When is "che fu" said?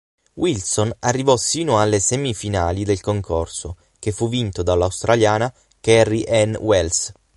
3.99-4.29